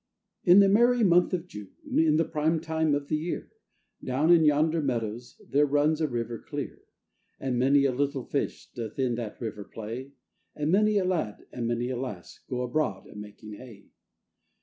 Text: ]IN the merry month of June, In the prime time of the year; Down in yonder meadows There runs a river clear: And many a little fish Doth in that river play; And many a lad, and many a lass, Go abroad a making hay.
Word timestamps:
]IN 0.51 0.61
the 0.61 0.67
merry 0.67 1.03
month 1.03 1.31
of 1.31 1.45
June, 1.45 1.73
In 1.85 2.15
the 2.17 2.25
prime 2.25 2.59
time 2.59 2.95
of 2.95 3.07
the 3.07 3.15
year; 3.17 3.51
Down 4.03 4.31
in 4.31 4.43
yonder 4.43 4.81
meadows 4.81 5.39
There 5.47 5.67
runs 5.67 6.01
a 6.01 6.07
river 6.07 6.39
clear: 6.39 6.81
And 7.39 7.59
many 7.59 7.85
a 7.85 7.91
little 7.91 8.23
fish 8.23 8.71
Doth 8.71 8.97
in 8.97 9.13
that 9.13 9.39
river 9.39 9.63
play; 9.63 10.13
And 10.55 10.71
many 10.71 10.97
a 10.97 11.05
lad, 11.05 11.45
and 11.51 11.67
many 11.67 11.91
a 11.91 11.97
lass, 11.97 12.39
Go 12.49 12.63
abroad 12.63 13.05
a 13.11 13.15
making 13.15 13.53
hay. 13.53 13.91